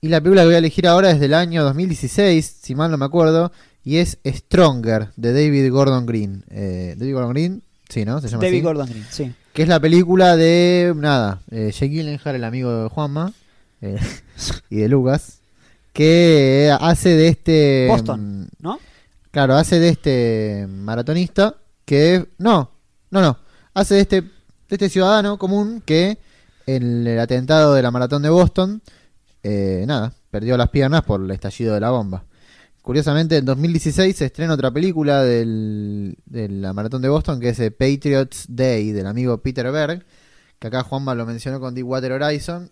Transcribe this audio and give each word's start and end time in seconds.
Y 0.00 0.08
la 0.08 0.20
película 0.20 0.42
que 0.42 0.46
voy 0.46 0.54
a 0.54 0.58
elegir 0.58 0.86
ahora 0.86 1.10
es 1.10 1.18
del 1.18 1.34
año 1.34 1.64
2016, 1.64 2.58
si 2.62 2.74
mal 2.76 2.90
no 2.90 2.98
me 2.98 3.04
acuerdo, 3.04 3.50
y 3.82 3.96
es 3.96 4.18
Stronger, 4.24 5.08
de 5.16 5.32
David 5.32 5.72
Gordon 5.72 6.06
Green. 6.06 6.44
Eh, 6.50 6.94
David 6.96 7.14
Gordon 7.14 7.32
Green, 7.32 7.62
sí, 7.88 8.04
¿no? 8.04 8.20
Se 8.20 8.28
llama 8.28 8.44
David 8.44 8.58
así. 8.58 8.64
Gordon 8.64 8.88
Green, 8.88 9.06
sí. 9.10 9.32
Que 9.52 9.62
es 9.62 9.68
la 9.68 9.80
película 9.80 10.36
de, 10.36 10.92
nada, 10.94 11.40
eh, 11.50 11.72
Jake 11.72 11.88
Gyllenhaal, 11.88 12.36
el 12.36 12.44
amigo 12.44 12.84
de 12.84 12.88
Juanma, 12.88 13.32
eh, 13.80 13.98
y 14.70 14.76
de 14.76 14.88
Lucas, 14.88 15.40
que 15.92 16.72
hace 16.80 17.16
de 17.16 17.28
este... 17.28 17.86
Boston, 17.88 18.42
mm, 18.42 18.46
¿no? 18.60 18.78
Claro, 19.32 19.56
hace 19.56 19.80
de 19.80 19.88
este 19.88 20.66
maratonista 20.68 21.56
que... 21.84 22.28
No, 22.38 22.70
no, 23.10 23.20
no. 23.20 23.36
Hace 23.74 23.96
de 23.96 24.00
este, 24.02 24.20
de 24.20 24.30
este 24.70 24.88
ciudadano 24.90 25.38
común 25.38 25.82
que 25.84 26.18
en 26.66 27.06
el 27.06 27.18
atentado 27.18 27.74
de 27.74 27.82
la 27.82 27.90
maratón 27.90 28.22
de 28.22 28.28
Boston, 28.28 28.82
eh, 29.42 29.84
nada, 29.86 30.12
perdió 30.30 30.56
las 30.56 30.68
piernas 30.70 31.02
por 31.02 31.22
el 31.22 31.30
estallido 31.30 31.74
de 31.74 31.80
la 31.80 31.90
bomba. 31.90 32.24
Curiosamente, 32.82 33.36
en 33.36 33.44
2016 33.44 34.16
se 34.16 34.26
estrena 34.26 34.54
otra 34.54 34.70
película 34.70 35.22
del, 35.22 36.16
de 36.26 36.48
la 36.48 36.72
maratón 36.72 37.02
de 37.02 37.08
Boston, 37.08 37.38
que 37.40 37.50
es 37.50 37.60
eh, 37.60 37.70
Patriots 37.70 38.46
Day, 38.48 38.92
del 38.92 39.06
amigo 39.06 39.38
Peter 39.38 39.70
Berg, 39.70 40.04
que 40.58 40.66
acá 40.68 40.82
Juanma 40.82 41.14
lo 41.14 41.26
mencionó 41.26 41.60
con 41.60 41.74
Deepwater 41.74 42.12
Horizon, 42.12 42.70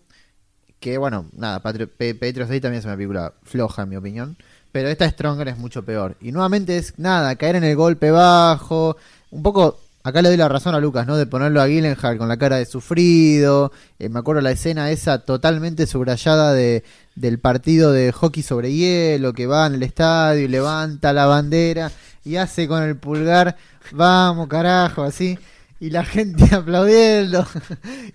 que 0.79 0.97
bueno, 0.97 1.27
nada, 1.33 1.61
Patri- 1.61 1.87
Pa- 1.87 2.19
Patriots 2.19 2.49
Day 2.49 2.59
también 2.61 2.79
es 2.79 2.85
una 2.85 2.95
película 2.95 3.33
floja, 3.43 3.83
en 3.83 3.89
mi 3.89 3.95
opinión. 3.95 4.37
Pero 4.71 4.89
esta 4.89 5.09
Stronger 5.09 5.47
es 5.47 5.57
mucho 5.57 5.83
peor. 5.83 6.17
Y 6.21 6.31
nuevamente 6.31 6.77
es 6.77 6.93
nada, 6.97 7.35
caer 7.35 7.55
en 7.55 7.63
el 7.63 7.75
golpe 7.75 8.11
bajo. 8.11 8.97
Un 9.31 9.41
poco, 9.41 9.79
acá 10.07 10.21
le 10.21 10.29
doy 10.29 10.37
la 10.37 10.47
razón 10.49 10.73
a 10.75 10.79
Lucas, 10.79 11.05
¿no? 11.07 11.17
De 11.17 11.25
ponerlo 11.25 11.61
a 11.61 11.67
Gyllenhaal 11.67 12.17
con 12.17 12.27
la 12.27 12.37
cara 12.37 12.57
de 12.57 12.65
sufrido. 12.65 13.71
Eh, 13.99 14.09
me 14.09 14.19
acuerdo 14.19 14.41
la 14.41 14.51
escena 14.51 14.89
esa 14.91 15.19
totalmente 15.19 15.85
subrayada 15.87 16.53
de, 16.53 16.83
del 17.15 17.39
partido 17.39 17.91
de 17.91 18.11
hockey 18.11 18.43
sobre 18.43 18.73
hielo, 18.73 19.33
que 19.33 19.47
va 19.47 19.67
en 19.67 19.75
el 19.75 19.83
estadio 19.83 20.45
y 20.45 20.47
levanta 20.47 21.13
la 21.13 21.25
bandera 21.25 21.91
y 22.23 22.35
hace 22.37 22.67
con 22.67 22.83
el 22.83 22.97
pulgar, 22.97 23.55
vamos 23.91 24.47
carajo, 24.47 25.03
así. 25.03 25.37
Y 25.79 25.91
la 25.91 26.03
gente 26.05 26.55
aplaudiendo. 26.55 27.45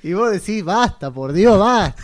y 0.03 0.12
vos 0.14 0.33
decís, 0.33 0.64
basta, 0.64 1.11
por 1.11 1.33
Dios, 1.33 1.59
basta. 1.59 2.03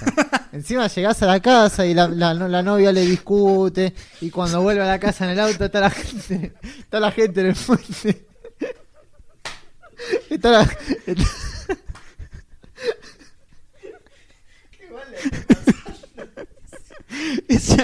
Encima 0.53 0.87
llegás 0.87 1.23
a 1.23 1.27
la 1.27 1.41
casa 1.41 1.85
y 1.85 1.95
la, 1.95 2.09
la- 2.09 2.63
novia 2.63 2.93
le 2.93 3.03
discute. 3.03 3.93
Y 4.21 4.31
cuando 4.31 4.63
vuelve 4.63 4.83
a 4.83 4.87
la 4.87 4.99
casa 5.01 5.25
en 5.25 5.31
el 5.33 5.41
auto 5.41 5.65
está 5.65 5.81
la 5.81 5.91
gente, 5.91 6.53
está 6.79 7.01
la 7.01 7.11
gente 7.11 7.41
en 7.41 7.47
el 7.49 7.55
puente. 7.57 8.28
Está 10.31 10.51
la, 10.51 10.63
está- 11.07 11.23
Es 17.49 17.75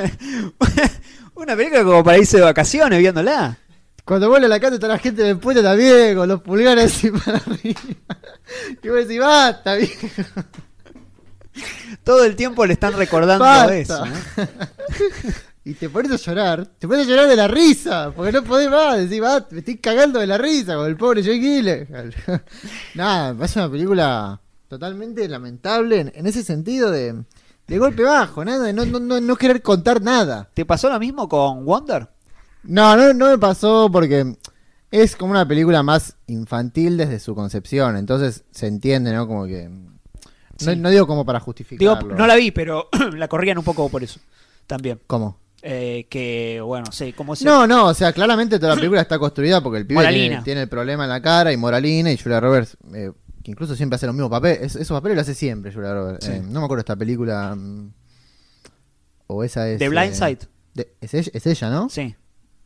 una 1.34 1.56
película 1.56 1.84
como 1.84 2.04
para 2.04 2.18
irse 2.18 2.36
de 2.38 2.42
vacaciones 2.44 2.98
viéndola. 2.98 3.56
cuando 4.04 4.28
vuelve 4.28 4.46
a 4.46 4.50
la 4.50 4.60
casa 4.60 4.74
está 4.74 4.88
la 4.88 4.98
gente 4.98 5.22
en 5.22 5.28
el 5.28 5.38
puente 5.38 5.62
también, 5.62 6.16
con 6.16 6.28
los 6.28 6.42
pulgares 6.42 6.92
así 6.92 7.10
para 7.10 7.38
arriba. 7.38 7.80
Y 8.82 8.88
vos 8.88 8.98
decís, 8.98 9.18
basta, 9.20 9.74
viejo. 9.74 10.06
Todo 12.04 12.24
el 12.24 12.36
tiempo 12.36 12.66
le 12.66 12.74
están 12.74 12.92
recordando 12.94 13.44
Basta. 13.44 13.76
eso. 13.78 14.04
Y 15.66 15.72
te 15.74 15.88
pones 15.88 16.12
a 16.12 16.16
llorar, 16.16 16.66
te 16.78 16.86
pones 16.86 17.06
a 17.06 17.10
llorar 17.10 17.26
de 17.28 17.36
la 17.36 17.48
risa, 17.48 18.12
porque 18.14 18.32
no 18.32 18.44
podés 18.44 18.70
más, 18.70 18.98
decís, 18.98 19.22
va, 19.22 19.46
me 19.50 19.60
estoy 19.60 19.78
cagando 19.78 20.18
de 20.20 20.26
la 20.26 20.36
risa 20.36 20.74
con 20.76 20.86
el 20.86 20.96
pobre 20.96 21.22
Jake 21.22 21.38
Gyllenhaal. 21.40 22.14
Nada, 22.94 23.44
es 23.44 23.56
una 23.56 23.70
película 23.70 24.40
totalmente 24.68 25.26
lamentable 25.28 26.00
en, 26.00 26.12
en 26.14 26.26
ese 26.26 26.42
sentido 26.42 26.90
de, 26.90 27.14
de 27.66 27.78
golpe 27.78 28.02
bajo, 28.02 28.44
nada, 28.44 28.64
de 28.66 28.72
no, 28.74 28.84
no, 28.84 28.98
no, 29.00 29.20
no 29.20 29.36
querer 29.36 29.62
contar 29.62 30.02
nada. 30.02 30.50
¿Te 30.52 30.66
pasó 30.66 30.90
lo 30.90 30.98
mismo 31.00 31.28
con 31.28 31.64
Wonder? 31.64 32.08
No, 32.64 32.94
no, 32.96 33.14
no 33.14 33.28
me 33.30 33.38
pasó 33.38 33.88
porque 33.90 34.36
es 34.90 35.16
como 35.16 35.30
una 35.32 35.48
película 35.48 35.82
más 35.82 36.16
infantil 36.26 36.96
desde 36.98 37.20
su 37.20 37.34
concepción, 37.34 37.96
entonces 37.96 38.44
se 38.50 38.66
entiende, 38.66 39.12
¿no? 39.14 39.26
Como 39.26 39.46
que... 39.46 39.68
No, 39.68 39.94
Sí. 40.56 40.76
no 40.76 40.88
digo 40.90 41.06
como 41.06 41.24
para 41.24 41.38
Digo, 41.40 41.46
justificarlo. 41.46 42.14
no 42.14 42.26
la 42.28 42.36
vi, 42.36 42.50
pero 42.52 42.88
la 43.16 43.26
corrían 43.28 43.58
un 43.58 43.64
poco 43.64 43.88
por 43.88 44.04
eso. 44.04 44.20
También. 44.68 45.00
¿Cómo? 45.08 45.38
Eh, 45.66 46.06
que, 46.10 46.60
bueno, 46.62 46.92
sí, 46.92 47.14
como 47.14 47.34
se... 47.34 47.46
No, 47.46 47.66
no, 47.66 47.86
o 47.86 47.94
sea, 47.94 48.12
claramente 48.12 48.58
toda 48.58 48.74
la 48.74 48.76
película 48.76 49.00
está 49.00 49.18
construida 49.18 49.62
porque 49.62 49.78
el 49.78 49.86
pibe 49.86 50.06
tiene, 50.08 50.42
tiene 50.42 50.62
el 50.62 50.68
problema 50.68 51.04
en 51.04 51.08
la 51.10 51.22
cara 51.22 51.54
y 51.54 51.56
Moralina 51.56 52.12
y 52.12 52.18
Julia 52.18 52.38
Roberts, 52.38 52.76
eh, 52.92 53.10
que 53.42 53.50
incluso 53.50 53.74
siempre 53.74 53.94
hace 53.94 54.04
los 54.04 54.14
mismos 54.14 54.30
papeles, 54.30 54.76
esos 54.76 54.94
papeles 54.94 55.16
lo 55.16 55.22
hace 55.22 55.34
siempre 55.34 55.72
Julia 55.72 55.94
Roberts. 55.94 56.26
Sí. 56.26 56.32
Eh, 56.32 56.42
no 56.44 56.60
me 56.60 56.66
acuerdo 56.66 56.80
esta 56.80 56.96
película, 56.96 57.54
mm, 57.54 57.92
o 59.28 59.42
esa 59.42 59.66
es... 59.70 59.78
The 59.78 59.88
Blind 59.88 60.12
eh, 60.12 60.14
Side. 60.14 60.38
de- 60.74 60.94
es, 61.00 61.14
ella, 61.14 61.30
es 61.32 61.46
ella, 61.46 61.70
¿no? 61.70 61.88
Sí. 61.88 62.14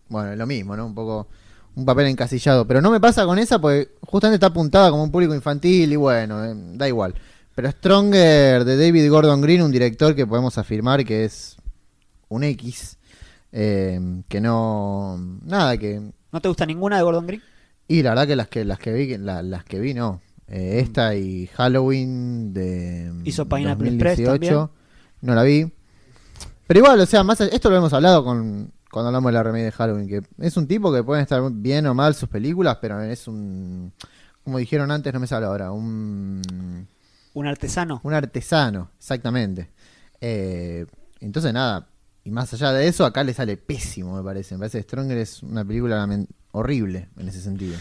Bueno, 0.09 0.33
es 0.33 0.39
lo 0.39 0.47
mismo, 0.49 0.77
¿no? 0.77 0.85
Un 0.87 0.95
poco 0.97 1.29
un 1.77 1.85
papel 1.85 2.07
encasillado. 2.09 2.67
Pero 2.67 2.81
no 2.81 2.91
me 2.91 2.99
pasa 2.99 3.25
con 3.27 3.39
esa 3.39 3.61
porque 3.61 3.91
justamente 4.01 4.35
está 4.37 4.49
apuntada 4.49 4.91
como 4.91 5.05
un 5.05 5.13
público 5.13 5.37
infantil 5.37 5.93
y 5.93 5.97
bueno, 5.97 6.53
da 6.75 6.89
igual. 6.89 7.15
Pero 7.55 7.71
Stronger 7.71 8.65
de 8.65 8.77
David 8.77 9.09
Gordon 9.09 9.41
Green, 9.41 9.63
un 9.63 9.71
director 9.71 10.17
que 10.17 10.27
podemos 10.27 10.59
afirmar 10.59 11.05
que 11.05 11.25
es 11.25 11.58
un 12.29 12.45
X, 12.45 12.99
eh, 13.53 14.23
que 14.29 14.41
no... 14.41 15.17
Nada, 15.45 15.77
que... 15.79 16.01
¿No 16.33 16.41
te 16.41 16.49
gusta 16.49 16.67
ninguna 16.67 16.97
de 16.99 17.03
Gordon 17.03 17.27
Green? 17.27 17.43
Y 17.87 18.03
la 18.03 18.11
verdad 18.11 18.27
que 18.27 18.37
las 18.37 18.49
que 18.49 18.65
las 18.65 18.79
que 18.79 18.93
vi, 18.93 19.17
la- 19.17 19.43
las 19.43 19.65
que 19.65 19.81
vi 19.81 19.95
no. 19.95 20.21
Eh, 20.47 20.81
esta 20.83 21.15
y 21.15 21.47
Halloween 21.49 22.53
de 22.53 23.13
Hizo 23.25 23.47
Pineapple 23.49 23.89
Express 23.89 24.19
2018 24.19 24.71
no 25.23 25.35
la 25.35 25.43
vi. 25.43 25.73
Pero 26.67 26.81
igual, 26.81 27.01
o 27.01 27.07
sea, 27.07 27.25
más 27.25 27.41
allá- 27.41 27.53
esto 27.55 27.71
lo 27.71 27.77
hemos 27.77 27.93
hablado 27.95 28.23
con 28.25 28.71
cuando 28.91 29.09
hablamos 29.09 29.29
de 29.31 29.33
la 29.35 29.43
remake 29.43 29.65
de 29.65 29.73
Halloween, 29.73 30.09
que 30.09 30.23
es 30.39 30.57
un 30.57 30.67
tipo 30.67 30.93
que 30.93 31.03
pueden 31.03 31.23
estar 31.23 31.43
bien 31.53 31.87
o 31.87 31.95
mal 31.95 32.15
sus 32.15 32.29
películas, 32.29 32.79
pero 32.81 33.01
es 33.03 33.27
un 33.29 33.93
como 34.45 34.57
dijeron 34.59 34.91
antes, 34.91 35.13
no 35.13 35.21
me 35.21 35.27
sale 35.27 35.45
ahora, 35.45 35.73
un 35.73 36.87
Un 37.35 37.47
artesano. 37.47 38.01
un 38.03 38.15
artesano, 38.15 38.91
exactamente. 38.99 39.69
Eh, 40.23 40.87
entonces 41.21 41.53
nada, 41.53 41.87
y 42.29 42.31
más 42.31 42.53
allá 42.53 42.73
de 42.73 42.87
eso, 42.87 43.07
acá 43.07 43.25
le 43.25 43.33
sale 43.33 43.57
pésimo, 43.57 44.15
me 44.15 44.23
parece. 44.23 44.55
Me 44.55 44.59
parece 44.59 44.79
que 44.79 44.83
Stronger 44.83 45.17
es 45.17 45.43
una 45.43 45.65
película 45.65 46.07
horrible 46.53 47.09
en 47.17 47.27
ese 47.27 47.41
sentido. 47.41 47.79